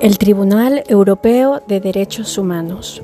El 0.00 0.16
Tribunal 0.16 0.84
Europeo 0.86 1.60
de 1.66 1.80
Derechos 1.80 2.38
Humanos. 2.38 3.02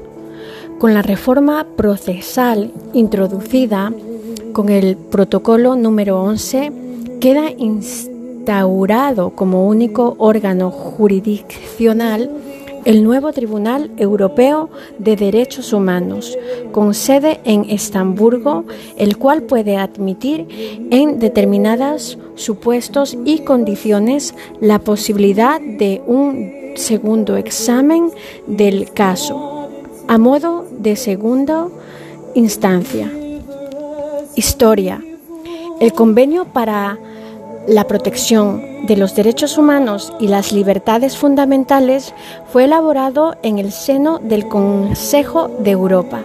Con 0.79 0.95
la 0.95 1.03
reforma 1.03 1.67
procesal 1.77 2.71
introducida 2.93 3.93
con 4.53 4.69
el 4.69 4.96
protocolo 4.96 5.75
número 5.75 6.22
11, 6.22 6.71
queda 7.21 7.51
instaurado 7.51 9.30
como 9.30 9.67
único 9.67 10.15
órgano 10.19 10.71
jurisdiccional 10.71 12.30
el 12.84 13.02
nuevo 13.02 13.32
Tribunal 13.32 13.90
Europeo 13.96 14.70
de 14.98 15.16
Derechos 15.16 15.72
Humanos, 15.72 16.38
con 16.70 16.95
sede 16.95 17.40
en 17.45 17.68
Estamburgo, 17.70 18.66
el 18.96 19.16
cual 19.16 19.42
puede 19.42 19.79
admitir 19.79 20.46
en 20.92 21.18
determinados 21.18 22.18
supuestos 22.36 23.16
y 23.24 23.40
condiciones 23.40 24.34
la 24.61 24.79
posibilidad 24.79 25.61
de 25.61 26.00
un 26.06 26.64
segundo 26.77 27.36
examen 27.36 28.11
del 28.46 28.93
caso, 28.93 29.68
a 30.08 30.18
modo 30.18 30.67
de 30.71 30.96
segunda 30.96 31.68
instancia. 32.34 33.11
Historia. 34.34 35.02
El 35.80 35.92
convenio 35.92 36.44
para 36.47 36.98
la 37.66 37.86
protección 37.86 38.86
de 38.86 38.97
los 38.97 39.14
derechos 39.14 39.56
humanos 39.56 40.12
y 40.20 40.28
las 40.28 40.52
libertades 40.52 41.16
fundamentales 41.16 42.12
fue 42.52 42.64
elaborado 42.64 43.36
en 43.42 43.58
el 43.58 43.72
seno 43.72 44.19
del 44.19 44.48
Consejo 44.48 45.48
de 45.48 45.70
Europa. 45.70 46.22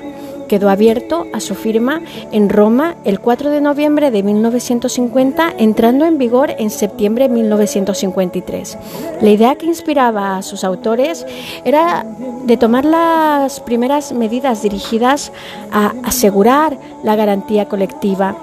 Quedó 0.50 0.70
abierto 0.70 1.28
a 1.32 1.40
su 1.40 1.54
firma 1.54 2.02
en 2.32 2.50
Roma 2.50 2.96
el 3.06 3.20
4 3.20 3.52
de 3.52 3.62
noviembre 3.62 4.10
de 4.10 4.24
1950, 4.24 5.54
entrando 5.60 6.06
en 6.06 6.18
vigor 6.18 6.56
en 6.58 6.72
septiembre 6.72 7.28
de 7.28 7.36
1953. 7.36 8.78
La 9.22 9.30
idea 9.30 9.56
que 9.56 9.68
inspiraba 9.68 10.38
a 10.38 10.42
sus 10.42 10.64
autores 10.64 11.26
era 11.64 12.04
de 12.46 12.58
tomar 12.58 12.84
las 12.84 13.60
primeras 13.60 14.12
medidas 14.12 14.64
dirigidas 14.64 15.32
a 15.72 15.94
asegurar 16.04 16.80
la 17.04 17.16
garantía 17.16 17.66
colectiva 17.66 18.36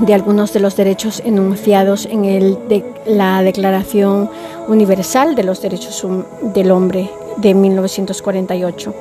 de 0.00 0.14
algunos 0.14 0.52
de 0.52 0.58
los 0.60 0.76
derechos 0.76 1.22
enunciados 1.24 2.06
en 2.10 2.58
la 3.06 3.42
Declaración 3.42 4.28
Universal 4.66 5.36
de 5.36 5.44
los 5.44 5.62
Derechos 5.62 6.04
del 6.42 6.72
Hombre 6.72 7.08
de 7.36 7.54
1948. 7.54 8.94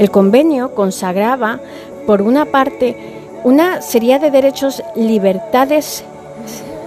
El 0.00 0.10
convenio 0.10 0.74
consagraba, 0.74 1.60
por 2.06 2.22
una 2.22 2.46
parte, 2.46 2.96
una 3.44 3.82
serie 3.82 4.18
de 4.18 4.30
derechos, 4.30 4.82
libertades 4.96 6.02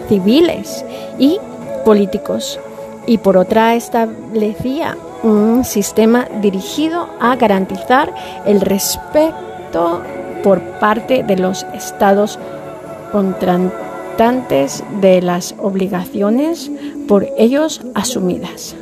civiles 0.10 0.84
y 1.20 1.38
políticos, 1.86 2.60
y 3.06 3.20
por 3.20 3.38
otra 3.38 3.76
establecía 3.76 4.98
un 5.22 5.64
sistema 5.64 6.28
dirigido 6.42 7.08
a 7.20 7.36
garantizar 7.36 8.12
el 8.48 8.62
respeto 8.62 10.02
por 10.44 10.60
parte 10.80 11.22
de 11.22 11.38
los 11.38 11.68
Estados 11.76 12.40
contratantes 13.12 14.84
de 15.02 15.22
las 15.22 15.54
obligaciones 15.60 16.72
por 17.08 17.28
ellos 17.38 17.80
asumidas. 17.94 18.76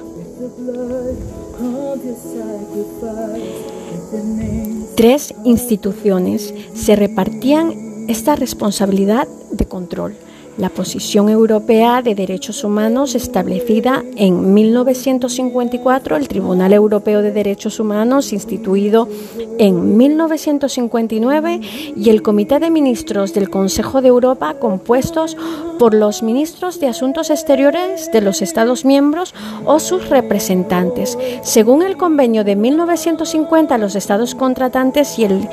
Tres 4.96 5.34
instituciones 5.46 6.54
se 6.74 6.96
repartían 6.96 8.06
esta 8.08 8.36
responsabilidad 8.36 9.28
de 9.52 9.66
control 9.66 10.16
la 10.62 10.70
posición 10.70 11.28
europea 11.28 12.04
de 12.04 12.14
derechos 12.14 12.64
humanos 12.64 13.16
establecida 13.16 14.04
en 14.16 14.54
1954, 14.54 16.16
el 16.16 16.28
Tribunal 16.28 16.72
Europeo 16.72 17.24
de 17.24 17.32
Derechos 17.32 17.80
Humanos 17.80 18.32
instituido 18.32 19.10
en 19.58 19.98
1959 19.98 21.62
y 21.96 22.10
el 22.12 22.22
Comité 22.22 22.60
de 22.60 22.70
Ministros 22.70 23.34
del 23.34 23.50
Consejo 23.50 24.04
de 24.04 24.10
Europa 24.10 24.54
compuestos 24.60 25.36
por 25.80 25.96
los 25.96 26.22
ministros 26.22 26.80
de 26.80 26.90
Asuntos 26.90 27.32
Exteriores 27.32 28.12
de 28.12 28.22
los 28.22 28.44
Estados 28.44 28.86
miembros 28.86 29.34
o 29.66 29.80
sus 29.80 30.10
representantes. 30.10 31.18
Según 31.42 31.82
el 31.82 31.98
convenio 31.98 32.44
de 32.44 32.56
1950, 32.56 33.80
los 33.80 33.96
Estados 33.96 34.36
contratantes 34.36 35.18
y 35.18 35.24
el 35.24 35.50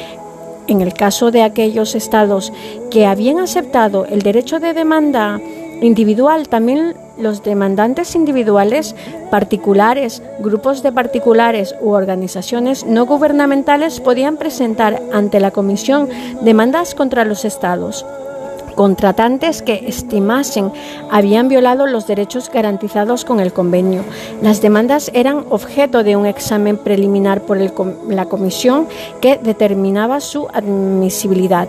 en 0.68 0.80
el 0.80 0.94
caso 0.94 1.30
de 1.30 1.42
aquellos 1.42 1.94
estados 1.94 2.52
que 2.90 3.06
habían 3.06 3.38
aceptado 3.38 4.04
el 4.06 4.22
derecho 4.22 4.60
de 4.60 4.74
demanda 4.74 5.40
individual, 5.80 6.48
también 6.48 6.94
los 7.18 7.42
demandantes 7.42 8.14
individuales, 8.14 8.94
particulares, 9.30 10.22
grupos 10.38 10.82
de 10.82 10.92
particulares 10.92 11.74
u 11.80 11.90
organizaciones 11.90 12.84
no 12.86 13.06
gubernamentales 13.06 14.00
podían 14.00 14.36
presentar 14.36 15.02
ante 15.12 15.40
la 15.40 15.50
Comisión 15.50 16.08
demandas 16.42 16.94
contra 16.94 17.24
los 17.24 17.44
estados 17.44 18.04
contratantes 18.78 19.60
que 19.60 19.88
estimasen 19.88 20.70
habían 21.10 21.48
violado 21.48 21.88
los 21.88 22.06
derechos 22.06 22.48
garantizados 22.48 23.24
con 23.24 23.40
el 23.40 23.52
convenio. 23.52 24.04
Las 24.40 24.62
demandas 24.62 25.10
eran 25.14 25.46
objeto 25.50 26.04
de 26.04 26.14
un 26.14 26.26
examen 26.26 26.76
preliminar 26.76 27.40
por 27.40 27.58
la 27.58 28.26
comisión 28.26 28.86
que 29.20 29.36
determinaba 29.42 30.20
su 30.20 30.46
admisibilidad 30.54 31.66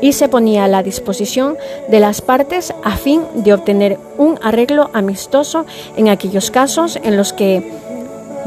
y 0.00 0.12
se 0.12 0.28
ponía 0.28 0.62
a 0.62 0.68
la 0.68 0.84
disposición 0.84 1.56
de 1.88 1.98
las 1.98 2.22
partes 2.22 2.72
a 2.84 2.96
fin 2.96 3.22
de 3.34 3.54
obtener 3.54 3.98
un 4.16 4.38
arreglo 4.40 4.88
amistoso 4.92 5.66
en 5.96 6.10
aquellos 6.10 6.52
casos 6.52 6.96
en 7.02 7.16
los 7.16 7.32
que 7.32 7.72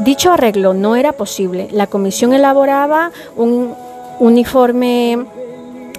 dicho 0.00 0.32
arreglo 0.32 0.72
no 0.72 0.96
era 0.96 1.12
posible. 1.12 1.68
La 1.70 1.86
comisión 1.86 2.32
elaboraba 2.32 3.10
un 3.36 3.74
uniforme 4.20 5.26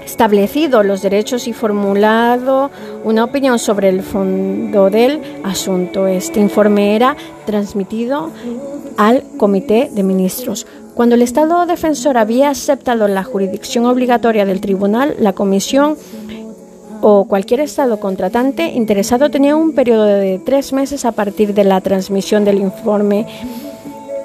establecido 0.08 0.84
los 0.84 1.02
derechos 1.02 1.50
y 1.50 1.54
formulado 1.54 2.72
una 3.04 3.26
opinión 3.26 3.60
sobre 3.60 3.90
el 3.90 4.02
fondo 4.02 4.90
del 4.90 5.22
asunto. 5.44 6.08
Este 6.08 6.40
informe 6.40 6.96
era 6.96 7.18
transmitido 7.46 8.32
al 8.96 9.24
Comité 9.38 9.90
de 9.92 10.04
Ministros. 10.04 10.66
Cuando 10.96 11.16
el 11.16 11.22
Estado 11.22 11.66
defensor 11.66 12.18
había 12.18 12.50
aceptado 12.50 13.10
la 13.10 13.24
jurisdicción 13.24 13.86
obligatoria 13.86 14.46
del 14.46 14.62
tribunal, 14.62 15.16
la 15.20 15.34
Comisión 15.34 15.98
o 17.02 17.26
cualquier 17.26 17.60
Estado 17.60 18.00
contratante 18.00 18.64
interesado 18.70 19.30
tenía 19.30 19.58
un 19.58 19.74
periodo 19.74 20.06
de 20.06 20.40
tres 20.40 20.72
meses 20.72 21.04
a 21.04 21.12
partir 21.12 21.54
de 21.54 21.66
la 21.66 21.82
transmisión 21.82 22.46
del 22.46 22.60
informe 22.60 23.28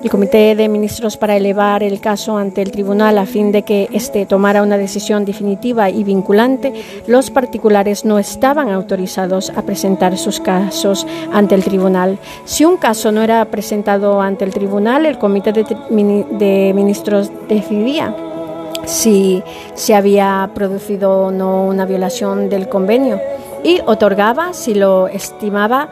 el 0.03 0.11
Comité 0.11 0.57
de 0.57 0.69
Ministros 0.69 1.17
para 1.17 1.37
elevar 1.37 1.83
el 1.83 2.01
caso 2.01 2.37
ante 2.37 2.61
el 2.61 2.73
tribunal 2.73 3.19
a 3.19 3.27
fin 3.27 3.53
de 3.53 3.63
que 3.63 3.89
éste 3.93 4.27
tomara 4.27 4.63
una 4.63 4.77
decisión 4.77 5.25
definitiva 5.25 5.91
y 5.91 6.03
vinculante, 6.03 6.73
los 7.07 7.31
particulares 7.31 8.05
no 8.05 8.19
estaban 8.19 8.69
autorizados 8.71 9.51
a 9.51 9.62
presentar 9.62 10.19
sus 10.19 10.41
casos 10.41 11.07
ante 11.33 11.55
el 11.55 11.62
tribunal. 11.62 12.19
Si 12.45 12.65
un 12.65 12.79
caso 12.79 13.12
no 13.12 13.23
era 13.23 13.45
presentado 13.45 14.21
ante 14.21 14.45
el 14.45 14.53
tribunal, 14.53 15.07
el 15.07 15.19
Comité 15.19 15.53
de, 15.53 15.65
de 15.65 16.73
Ministros 16.75 17.31
decidía 17.49 18.15
si 18.85 19.43
se 19.75 19.95
había 19.95 20.51
producido 20.53 21.27
o 21.27 21.31
no 21.31 21.65
una 21.65 21.85
violación 21.85 22.49
del 22.49 22.69
convenio 22.69 23.21
y 23.62 23.81
otorgaba, 23.87 24.53
si 24.53 24.75
lo 24.75 25.07
estimaba, 25.07 25.89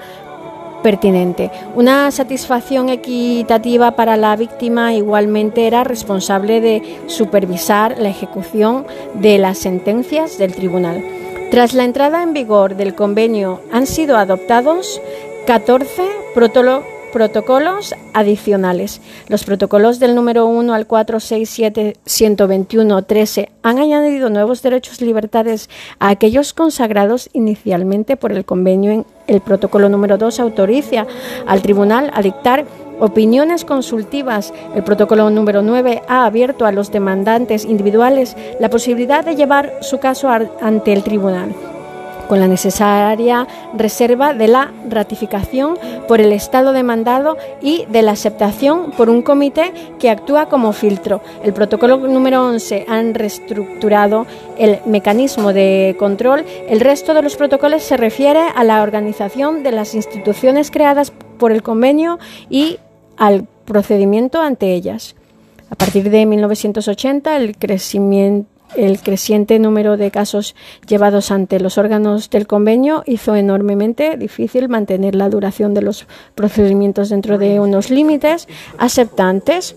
pertinente. 0.83 1.51
Una 1.75 2.11
satisfacción 2.11 2.89
equitativa 2.89 3.93
para 3.93 4.17
la 4.17 4.37
víctima 4.37 4.95
igualmente 4.95 5.67
era 5.67 5.85
responsable 5.85 6.61
de 6.61 6.99
supervisar 7.07 7.99
la 7.99 8.09
ejecución 8.09 8.87
de 9.15 9.39
las 9.39 9.59
sentencias 9.59 10.39
del 10.39 10.55
tribunal. 10.55 11.03
Tras 11.51 11.75
la 11.75 11.85
entrada 11.85 12.23
en 12.23 12.33
vigor 12.33 12.77
del 12.77 12.95
convenio 12.95 13.61
han 13.73 13.87
sido 13.87 14.17
adoptados 14.17 15.01
14 15.47 16.09
protocolos 16.35 16.85
protocolos 17.13 17.95
adicionales. 18.15 19.01
Los 19.29 19.45
protocolos 19.45 19.99
del 19.99 20.15
número 20.15 20.47
1 20.47 20.73
al 20.75 20.87
4, 20.87 21.21
6, 21.21 21.51
7, 21.51 21.97
121, 22.05 23.03
13 23.03 23.51
han 23.63 23.79
añadido 23.79 24.31
nuevos 24.31 24.63
derechos 24.63 25.01
y 25.01 25.05
libertades 25.05 25.69
a 25.99 26.09
aquellos 26.09 26.53
consagrados 26.53 27.29
inicialmente 27.33 28.17
por 28.17 28.33
el 28.33 28.45
convenio. 28.45 29.05
el 29.27 29.41
protocolo 29.41 29.89
número 29.89 30.19
2 30.19 30.41
autoriza 30.41 31.07
al 31.47 31.63
tribunal 31.63 32.11
a 32.15 32.23
dictar 32.23 32.65
opiniones 32.99 33.65
consultivas. 33.65 34.53
El 34.75 34.85
protocolo 34.85 35.31
número 35.31 35.63
9 35.63 36.03
ha 36.09 36.27
abierto 36.27 36.67
a 36.67 36.73
los 36.73 36.91
demandantes 36.91 37.65
individuales 37.65 38.37
la 38.59 38.71
posibilidad 38.71 39.25
de 39.25 39.37
llevar 39.37 39.73
su 39.83 39.99
caso 39.99 40.29
ante 40.29 40.93
el 40.93 41.03
tribunal 41.03 41.55
con 42.31 42.39
la 42.39 42.47
necesaria 42.47 43.49
reserva 43.77 44.35
de 44.35 44.47
la 44.47 44.71
ratificación 44.89 45.77
por 46.07 46.21
el 46.21 46.33
Estado 46.33 46.73
demandado 46.73 47.37
y 47.61 47.87
de 47.87 48.03
la 48.03 48.13
aceptación 48.13 48.93
por 48.93 49.11
un 49.11 49.23
comité 49.23 49.73
que 49.99 50.11
actúa 50.11 50.47
como 50.47 50.73
filtro. 50.73 51.23
El 51.43 51.53
protocolo 51.53 51.97
número 51.97 52.47
11 52.47 52.87
han 52.87 53.15
reestructurado 53.15 54.29
el 54.59 54.79
mecanismo 54.87 55.53
de 55.53 55.97
control. 55.99 56.45
El 56.69 56.79
resto 56.79 57.15
de 57.15 57.23
los 57.23 57.35
protocolos 57.35 57.83
se 57.83 57.97
refiere 57.97 58.45
a 58.55 58.63
la 58.63 58.85
organización 58.85 59.65
de 59.65 59.73
las 59.73 59.97
instituciones 59.97 60.71
creadas 60.71 61.13
por 61.37 61.51
el 61.51 61.65
convenio 61.65 62.21
y 62.49 62.79
al 63.17 63.49
procedimiento 63.65 64.41
ante 64.41 64.73
ellas. 64.73 65.17
A 65.69 65.75
partir 65.75 66.09
de 66.11 66.27
1980, 66.27 67.37
el 67.37 67.57
crecimiento 67.57 68.60
el 68.77 69.01
creciente 69.01 69.59
número 69.59 69.97
de 69.97 70.11
casos 70.11 70.55
llevados 70.87 71.31
ante 71.31 71.61
los 71.61 71.79
órganos 71.79 72.31
del 72.31 72.47
convenio 72.47 73.03
hizo 73.07 73.35
enormemente 73.35 74.17
difícil 74.17 74.69
mantener 74.69 75.15
la 75.15 75.29
duración 75.29 75.75
de 75.75 75.83
los 75.83 76.07
procedimientos 76.35 77.09
dentro 77.09 77.39
de 77.39 77.61
unos 77.61 77.91
límites 77.91 78.49
aceptantes. 78.79 79.77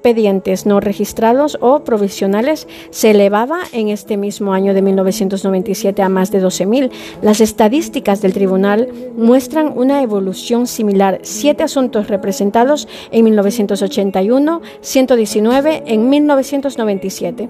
expedientes 0.07 0.67
no 0.67 0.79
registrados 0.79 1.59
o 1.61 1.81
provisionales 1.81 2.69
se 2.91 3.11
elevaba 3.11 3.63
en 3.73 3.89
este 3.89 4.17
mismo 4.17 4.53
año 4.53 4.73
de 4.73 4.81
1997 4.81 6.01
a 6.01 6.09
más 6.09 6.31
de 6.31 6.41
12.000. 6.41 6.91
Las 7.23 7.41
estadísticas 7.41 8.23
del 8.23 8.33
tribunal 8.33 8.89
muestran 9.17 9.77
una 9.77 10.03
evolución 10.03 10.69
similar. 10.69 11.19
Siete 11.23 11.65
asuntos 11.65 12.07
representados 12.07 12.87
en 13.11 13.25
1981, 13.25 14.63
119 14.81 15.83
en 15.87 16.09
1997. 16.09 17.49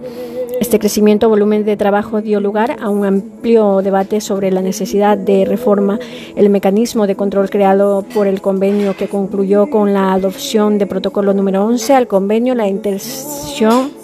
Este 0.60 0.78
crecimiento 0.78 1.28
volumen 1.28 1.64
de 1.64 1.76
trabajo 1.76 2.22
dio 2.22 2.40
lugar 2.40 2.76
a 2.80 2.88
un 2.88 3.04
amplio 3.04 3.82
debate 3.82 4.20
sobre 4.20 4.50
la 4.50 4.62
necesidad 4.62 5.18
de 5.18 5.44
reforma, 5.44 5.98
el 6.34 6.48
mecanismo 6.48 7.06
de 7.06 7.14
control 7.14 7.50
creado 7.50 8.04
por 8.14 8.26
el 8.26 8.40
convenio 8.40 8.96
que 8.96 9.08
concluyó 9.08 9.68
con 9.68 9.92
la 9.92 10.12
adopción 10.12 10.78
de 10.78 10.86
protocolo 10.86 11.34
número 11.34 11.64
11 11.64 11.94
al 11.94 12.06
convenio, 12.06 12.54
la 12.54 12.68
intención 12.68 13.95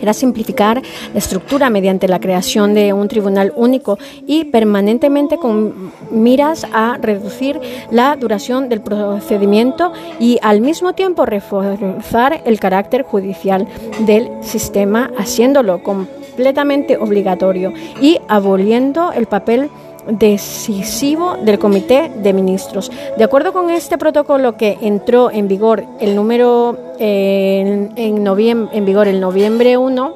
era 0.00 0.12
simplificar 0.12 0.82
la 1.12 1.18
estructura 1.18 1.70
mediante 1.70 2.08
la 2.08 2.20
creación 2.20 2.74
de 2.74 2.92
un 2.92 3.08
tribunal 3.08 3.52
único 3.56 3.98
y 4.26 4.44
permanentemente 4.44 5.38
con 5.38 5.92
miras 6.10 6.66
a 6.72 6.98
reducir 7.00 7.60
la 7.90 8.16
duración 8.16 8.68
del 8.68 8.80
procedimiento 8.80 9.92
y 10.18 10.38
al 10.42 10.60
mismo 10.60 10.92
tiempo 10.92 11.26
reforzar 11.26 12.42
el 12.44 12.60
carácter 12.60 13.02
judicial 13.02 13.66
del 14.00 14.30
sistema, 14.42 15.10
haciéndolo 15.18 15.82
completamente 15.82 16.96
obligatorio 16.96 17.72
y 18.00 18.18
aboliendo 18.28 19.12
el 19.12 19.26
papel 19.26 19.70
decisivo 20.08 21.36
del 21.42 21.58
Comité 21.58 22.10
de 22.16 22.32
Ministros. 22.32 22.90
De 23.16 23.24
acuerdo 23.24 23.52
con 23.52 23.70
este 23.70 23.98
protocolo 23.98 24.56
que 24.56 24.78
entró 24.80 25.30
en 25.30 25.48
vigor 25.48 25.84
el 26.00 26.16
número 26.16 26.78
en, 26.98 27.92
en, 27.96 28.24
noviembre, 28.24 28.76
en 28.76 28.84
vigor 28.84 29.08
el 29.08 29.20
noviembre 29.20 29.76
1 29.76 30.14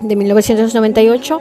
de 0.00 0.16
1998, 0.16 1.40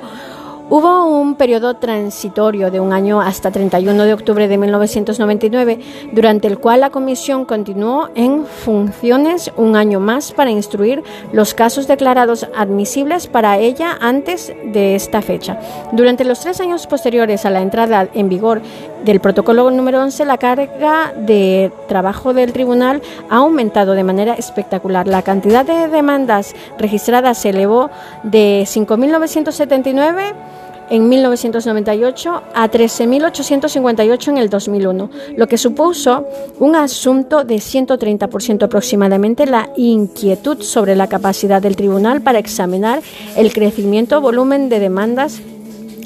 Hubo 0.74 1.04
un 1.04 1.36
periodo 1.36 1.74
transitorio 1.74 2.72
de 2.72 2.80
un 2.80 2.94
año 2.94 3.20
hasta 3.20 3.52
31 3.52 4.06
de 4.06 4.14
octubre 4.14 4.48
de 4.48 4.58
1999, 4.58 5.80
durante 6.14 6.48
el 6.48 6.60
cual 6.60 6.80
la 6.80 6.92
Comisión 6.92 7.44
continuó 7.44 8.08
en 8.16 8.46
funciones 8.46 9.52
un 9.58 9.76
año 9.76 10.00
más 10.00 10.32
para 10.32 10.50
instruir 10.50 11.04
los 11.34 11.54
casos 11.54 11.90
declarados 11.90 12.48
admisibles 12.56 13.28
para 13.28 13.58
ella 13.58 13.98
antes 14.00 14.54
de 14.64 14.96
esta 14.96 15.22
fecha. 15.22 15.60
Durante 15.92 16.24
los 16.24 16.40
tres 16.40 16.62
años 16.62 16.88
posteriores 16.88 17.46
a 17.46 17.50
la 17.50 17.62
entrada 17.62 18.08
en 18.14 18.30
vigor 18.30 18.62
del 19.04 19.20
protocolo 19.20 19.70
número 19.72 20.02
11, 20.02 20.24
la 20.24 20.38
carga 20.38 21.12
de 21.18 21.70
trabajo 21.90 22.34
del 22.34 22.54
tribunal 22.54 23.02
ha 23.30 23.38
aumentado 23.40 23.92
de 23.92 24.06
manera 24.06 24.36
espectacular. 24.36 25.06
La 25.06 25.22
cantidad 25.22 25.66
de 25.66 25.90
demandas 25.90 26.56
registradas 26.78 27.40
se 27.40 27.50
elevó 27.50 27.90
de 28.24 28.64
5.979 28.66 30.61
en 30.92 31.08
1998 31.08 32.44
a 32.54 32.70
13.858 32.70 34.28
en 34.28 34.38
el 34.38 34.50
2001, 34.50 35.10
lo 35.38 35.48
que 35.48 35.58
supuso 35.58 36.28
un 36.60 36.76
asunto 36.76 37.46
de 37.46 37.56
130% 37.56 38.64
aproximadamente 38.64 39.46
la 39.46 39.70
inquietud 39.78 40.62
sobre 40.62 40.98
la 40.98 41.08
capacidad 41.08 41.62
del 41.62 41.78
tribunal 41.78 42.22
para 42.22 42.40
examinar 42.40 43.02
el 43.38 43.54
crecimiento 43.54 44.20
volumen 44.20 44.68
de 44.68 44.80
demandas 44.80 45.42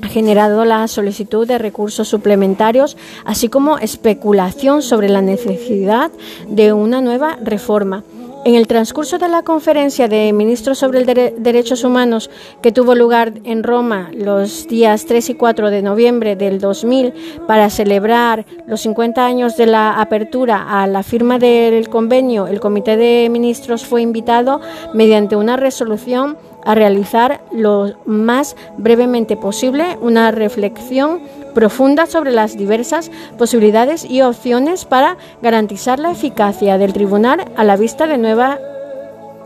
ha 0.04 0.08
generado 0.08 0.66
la 0.66 0.88
solicitud 0.88 1.48
de 1.48 1.58
recursos 1.58 2.08
suplementarios, 2.08 2.96
así 3.26 3.50
como 3.50 3.80
especulación 3.80 4.84
sobre 4.84 5.10
la 5.10 5.22
necesidad 5.22 6.12
de 6.48 6.74
una 6.74 7.02
nueva 7.02 7.38
reforma. 7.42 8.04
En 8.46 8.54
el 8.54 8.68
transcurso 8.68 9.18
de 9.18 9.28
la 9.28 9.42
conferencia 9.42 10.08
de 10.08 10.32
ministros 10.32 10.78
sobre 10.78 11.04
derechos 11.04 11.84
humanos 11.84 12.30
que 12.62 12.72
tuvo 12.72 12.94
lugar 12.94 13.34
en 13.44 13.64
Roma 13.64 14.12
los 14.14 14.68
días 14.68 15.08
3 15.08 15.32
y 15.32 15.34
4 15.34 15.72
de 15.72 15.82
noviembre 15.82 16.36
del 16.36 16.60
2000 16.60 17.42
para 17.48 17.72
celebrar 17.72 18.46
los 18.68 18.82
50 18.82 19.26
años 19.26 19.58
de 19.58 19.66
la 19.66 20.00
apertura 20.00 20.64
a 20.80 20.86
la 20.86 21.02
firma 21.02 21.40
del 21.40 21.90
convenio, 21.90 22.46
el 22.46 22.60
Comité 22.60 22.98
de 22.98 23.30
Ministros 23.32 23.84
fue 23.84 24.04
invitado 24.04 24.62
mediante 24.94 25.36
una 25.36 25.58
resolución 25.58 26.38
a 26.64 26.76
realizar 26.76 27.42
lo 27.52 27.96
más 28.06 28.56
brevemente 28.78 29.38
posible 29.38 29.98
una 30.02 30.30
reflexión 30.30 31.22
profunda 31.56 32.06
sobre 32.06 32.32
las 32.32 32.56
diversas 32.56 33.10
posibilidades 33.40 34.06
y 34.06 34.22
opciones 34.22 34.86
para 34.86 35.18
garantizar 35.42 35.98
la 35.98 36.12
eficacia 36.12 36.78
del 36.78 36.94
tribunal 36.94 37.46
a 37.56 37.64
la 37.64 37.78
vista 37.78 38.06
de 38.06 38.20
nueva 38.20 38.60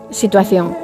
situación. 0.09 0.75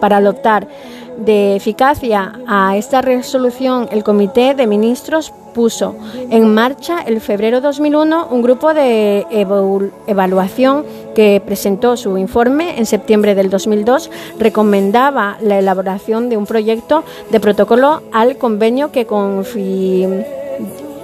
Para 0.00 0.18
adoptar 0.18 0.68
de 1.16 1.56
eficacia 1.56 2.38
a 2.46 2.76
esta 2.76 3.02
resolución, 3.02 3.88
el 3.90 4.04
Comité 4.04 4.54
de 4.54 4.66
Ministros 4.66 5.32
puso 5.54 5.96
en 6.30 6.54
marcha 6.54 7.00
el 7.00 7.20
febrero 7.20 7.60
2001 7.60 8.28
un 8.30 8.42
grupo 8.42 8.74
de 8.74 9.26
evaluación 10.06 10.84
que 11.16 11.42
presentó 11.44 11.96
su 11.96 12.16
informe 12.16 12.78
en 12.78 12.86
septiembre 12.86 13.34
del 13.34 13.50
2002. 13.50 14.10
Recomendaba 14.38 15.36
la 15.40 15.58
elaboración 15.58 16.28
de 16.28 16.36
un 16.36 16.46
proyecto 16.46 17.02
de 17.30 17.40
protocolo 17.40 18.02
al 18.12 18.36
convenio 18.36 18.92
que 18.92 19.06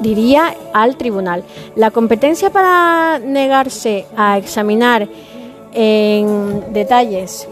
diría 0.00 0.54
al 0.72 0.96
tribunal. 0.96 1.44
La 1.76 1.90
competencia 1.90 2.50
para 2.50 3.18
negarse 3.18 4.06
a 4.16 4.38
examinar 4.38 5.08
en 5.72 6.72
detalles 6.72 7.48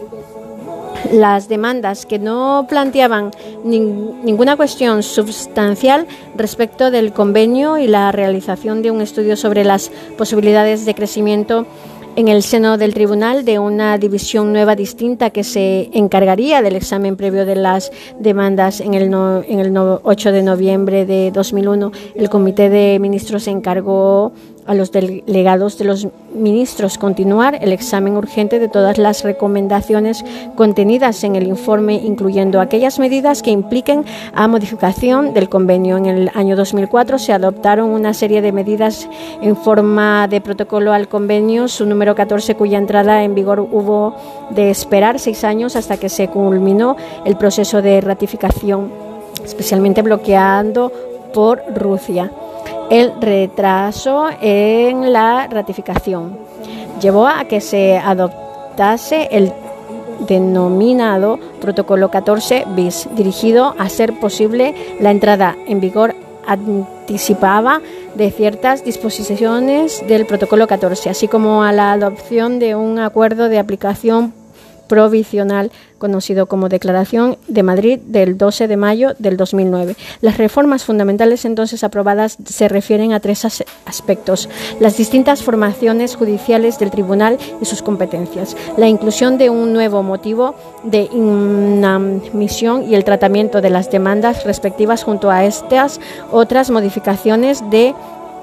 las 1.10 1.48
demandas 1.48 2.06
que 2.06 2.18
no 2.18 2.66
planteaban 2.68 3.32
ninguna 3.64 4.56
cuestión 4.56 5.02
sustancial 5.02 6.06
respecto 6.36 6.90
del 6.90 7.12
convenio 7.12 7.78
y 7.78 7.86
la 7.86 8.12
realización 8.12 8.82
de 8.82 8.90
un 8.90 9.00
estudio 9.00 9.36
sobre 9.36 9.64
las 9.64 9.90
posibilidades 10.16 10.84
de 10.86 10.94
crecimiento 10.94 11.66
en 12.14 12.28
el 12.28 12.42
seno 12.42 12.76
del 12.76 12.92
tribunal 12.92 13.44
de 13.44 13.58
una 13.58 13.96
división 13.96 14.52
nueva 14.52 14.76
distinta 14.76 15.30
que 15.30 15.44
se 15.44 15.88
encargaría 15.94 16.60
del 16.60 16.76
examen 16.76 17.16
previo 17.16 17.46
de 17.46 17.56
las 17.56 17.90
demandas 18.18 18.80
en 18.80 18.94
el, 18.94 19.04
en 19.04 19.58
el 19.60 19.76
8 19.76 20.32
de 20.32 20.42
noviembre 20.42 21.06
de 21.06 21.30
2001. 21.30 21.92
El 22.14 22.28
Comité 22.28 22.68
de 22.68 22.98
Ministros 22.98 23.44
se 23.44 23.50
encargó 23.50 24.32
a 24.66 24.74
los 24.74 24.92
delegados 24.92 25.78
de 25.78 25.84
los 25.84 26.06
ministros 26.34 26.98
continuar 26.98 27.58
el 27.60 27.72
examen 27.72 28.16
urgente 28.16 28.58
de 28.58 28.68
todas 28.68 28.96
las 28.98 29.24
recomendaciones 29.24 30.24
contenidas 30.56 31.24
en 31.24 31.36
el 31.36 31.46
informe, 31.46 31.94
incluyendo 31.94 32.60
aquellas 32.60 32.98
medidas 32.98 33.42
que 33.42 33.50
impliquen 33.50 34.04
a 34.34 34.48
modificación 34.48 35.34
del 35.34 35.48
convenio. 35.48 35.96
En 35.96 36.06
el 36.06 36.30
año 36.34 36.56
2004 36.56 37.18
se 37.18 37.32
adoptaron 37.32 37.90
una 37.90 38.14
serie 38.14 38.40
de 38.40 38.52
medidas 38.52 39.08
en 39.40 39.56
forma 39.56 40.28
de 40.28 40.40
protocolo 40.40 40.92
al 40.92 41.08
convenio, 41.08 41.68
su 41.68 41.86
número 41.86 42.14
14, 42.14 42.54
cuya 42.54 42.78
entrada 42.78 43.24
en 43.24 43.34
vigor 43.34 43.60
hubo 43.60 44.14
de 44.50 44.70
esperar 44.70 45.18
seis 45.18 45.44
años 45.44 45.76
hasta 45.76 45.96
que 45.96 46.08
se 46.08 46.28
culminó 46.28 46.96
el 47.24 47.36
proceso 47.36 47.82
de 47.82 48.00
ratificación, 48.00 48.90
especialmente 49.44 50.02
bloqueando 50.02 50.92
por 51.32 51.62
Rusia 51.74 52.30
el 52.92 53.10
retraso 53.22 54.26
en 54.42 55.14
la 55.14 55.46
ratificación. 55.46 56.36
Llevó 57.00 57.26
a 57.26 57.46
que 57.46 57.62
se 57.62 57.96
adoptase 57.96 59.28
el 59.30 59.50
denominado 60.28 61.38
Protocolo 61.62 62.10
14 62.10 62.66
bis, 62.76 63.08
dirigido 63.16 63.74
a 63.78 63.88
ser 63.88 64.20
posible 64.20 64.74
la 65.00 65.10
entrada 65.10 65.56
en 65.66 65.80
vigor 65.80 66.14
anticipada 66.46 67.80
de 68.14 68.30
ciertas 68.30 68.84
disposiciones 68.84 70.06
del 70.06 70.26
Protocolo 70.26 70.66
14, 70.66 71.08
así 71.08 71.28
como 71.28 71.64
a 71.64 71.72
la 71.72 71.92
adopción 71.92 72.58
de 72.58 72.74
un 72.74 72.98
acuerdo 72.98 73.48
de 73.48 73.58
aplicación 73.58 74.34
provisional 74.92 75.72
conocido 75.96 76.44
como 76.44 76.68
Declaración 76.68 77.38
de 77.48 77.62
Madrid 77.62 77.98
del 78.04 78.36
12 78.36 78.68
de 78.68 78.76
mayo 78.76 79.14
del 79.18 79.38
2009. 79.38 79.96
Las 80.20 80.36
reformas 80.36 80.84
fundamentales 80.84 81.46
entonces 81.46 81.82
aprobadas 81.82 82.36
se 82.44 82.68
refieren 82.68 83.14
a 83.14 83.20
tres 83.20 83.46
aspectos. 83.86 84.50
Las 84.80 84.98
distintas 84.98 85.42
formaciones 85.42 86.14
judiciales 86.14 86.78
del 86.78 86.90
tribunal 86.90 87.38
y 87.62 87.64
sus 87.64 87.80
competencias. 87.80 88.54
La 88.76 88.86
inclusión 88.86 89.38
de 89.38 89.48
un 89.48 89.72
nuevo 89.72 90.02
motivo 90.02 90.56
de 90.84 91.08
inadmisión 91.10 92.86
y 92.86 92.94
el 92.94 93.04
tratamiento 93.04 93.62
de 93.62 93.70
las 93.70 93.90
demandas 93.90 94.44
respectivas 94.44 95.04
junto 95.04 95.30
a 95.30 95.46
estas 95.46 96.00
otras 96.30 96.70
modificaciones 96.70 97.62
de 97.70 97.94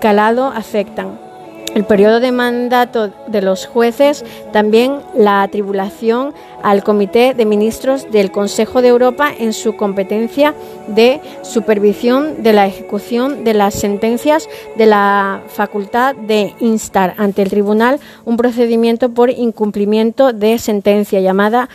calado 0.01 0.45
afectan 0.45 1.28
el 1.75 1.85
periodo 1.85 2.19
de 2.19 2.31
mandato 2.31 3.11
de 3.27 3.41
los 3.41 3.65
jueces, 3.65 4.25
también 4.51 4.99
la 5.15 5.41
atribulación 5.41 6.33
al 6.63 6.83
Comité 6.83 7.33
de 7.33 7.45
Ministros 7.45 8.11
del 8.11 8.31
Consejo 8.31 8.81
de 8.81 8.89
Europa 8.89 9.31
en 9.38 9.53
su 9.53 9.75
competencia 9.75 10.53
de 10.88 11.21
supervisión 11.41 12.43
de 12.43 12.53
la 12.53 12.67
ejecución 12.67 13.43
de 13.43 13.53
las 13.53 13.75
sentencias 13.75 14.47
de 14.77 14.85
la 14.85 15.41
facultad 15.47 16.15
de 16.15 16.53
instar 16.59 17.13
ante 17.17 17.41
el 17.41 17.49
tribunal 17.49 17.99
un 18.25 18.38
procedimiento 18.38 19.09
por 19.09 19.29
incumplimiento 19.29 20.33
de 20.33 20.57
sentencia 20.59 21.19
llamada 21.19 21.69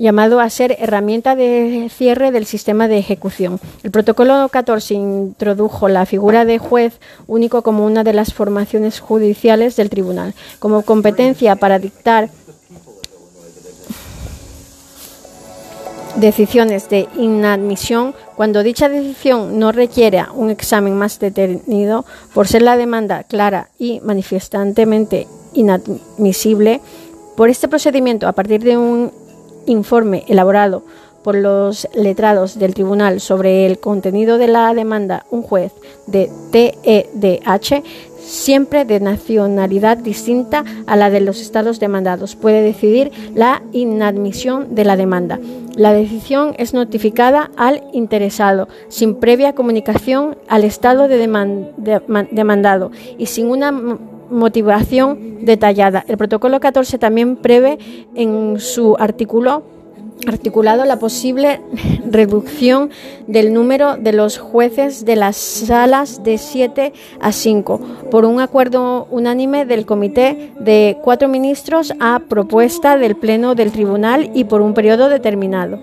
llamado 0.00 0.40
a 0.40 0.48
ser 0.48 0.76
herramienta 0.80 1.36
de 1.36 1.90
cierre 1.94 2.32
del 2.32 2.46
sistema 2.46 2.88
de 2.88 2.98
ejecución. 2.98 3.60
El 3.82 3.90
protocolo 3.90 4.48
14 4.48 4.94
introdujo 4.94 5.88
la 5.88 6.06
figura 6.06 6.44
de 6.44 6.58
juez 6.58 6.98
único 7.26 7.62
como 7.62 7.84
una 7.84 8.02
de 8.02 8.14
las 8.14 8.32
formaciones 8.32 8.98
judiciales 8.98 9.76
del 9.76 9.90
tribunal, 9.90 10.34
como 10.58 10.82
competencia 10.82 11.56
para 11.56 11.78
dictar 11.78 12.30
decisiones 16.16 16.88
de 16.88 17.08
inadmisión 17.16 18.14
cuando 18.36 18.62
dicha 18.62 18.88
decisión 18.88 19.58
no 19.58 19.70
requiere 19.70 20.24
un 20.34 20.50
examen 20.50 20.94
más 20.94 21.18
detenido 21.18 22.04
por 22.34 22.48
ser 22.48 22.62
la 22.62 22.76
demanda 22.76 23.24
clara 23.24 23.68
y 23.78 24.00
manifestantemente 24.00 25.26
inadmisible. 25.52 26.80
Por 27.36 27.48
este 27.48 27.68
procedimiento, 27.68 28.28
a 28.28 28.32
partir 28.32 28.62
de 28.62 28.76
un 28.76 29.12
informe 29.70 30.24
elaborado 30.28 30.82
por 31.22 31.34
los 31.34 31.88
letrados 31.94 32.58
del 32.58 32.74
tribunal 32.74 33.20
sobre 33.20 33.66
el 33.66 33.78
contenido 33.78 34.38
de 34.38 34.48
la 34.48 34.72
demanda, 34.74 35.26
un 35.30 35.42
juez 35.42 35.72
de 36.06 36.30
TEDH, 36.50 37.82
siempre 38.18 38.84
de 38.84 39.00
nacionalidad 39.00 39.98
distinta 39.98 40.64
a 40.86 40.96
la 40.96 41.10
de 41.10 41.20
los 41.20 41.40
estados 41.40 41.80
demandados, 41.80 42.36
puede 42.36 42.62
decidir 42.62 43.10
la 43.34 43.62
inadmisión 43.72 44.74
de 44.74 44.84
la 44.84 44.96
demanda. 44.96 45.38
La 45.74 45.92
decisión 45.92 46.54
es 46.58 46.74
notificada 46.74 47.50
al 47.56 47.82
interesado 47.92 48.68
sin 48.88 49.14
previa 49.16 49.54
comunicación 49.54 50.36
al 50.48 50.64
estado 50.64 51.08
de 51.08 51.18
demandado 52.30 52.90
y 53.18 53.26
sin 53.26 53.48
una 53.48 53.98
motivación 54.30 55.44
detallada. 55.44 56.04
El 56.08 56.16
protocolo 56.16 56.60
14 56.60 56.98
también 56.98 57.36
prevé 57.36 57.78
en 58.14 58.58
su 58.58 58.96
artículo 58.98 59.62
articulado 60.26 60.84
la 60.84 60.98
posible 60.98 61.60
reducción 62.10 62.90
del 63.26 63.52
número 63.52 63.96
de 63.96 64.12
los 64.12 64.38
jueces 64.38 65.04
de 65.04 65.16
las 65.16 65.36
salas 65.36 66.22
de 66.22 66.38
7 66.38 66.92
a 67.20 67.32
5 67.32 67.80
por 68.10 68.24
un 68.24 68.40
acuerdo 68.40 69.06
unánime 69.10 69.64
del 69.64 69.86
comité 69.86 70.52
de 70.60 70.98
cuatro 71.02 71.28
ministros 71.28 71.92
a 72.00 72.20
propuesta 72.28 72.96
del 72.96 73.16
Pleno 73.16 73.54
del 73.54 73.72
Tribunal 73.72 74.30
y 74.34 74.44
por 74.44 74.60
un 74.60 74.74
periodo 74.74 75.08
determinado. 75.08 75.80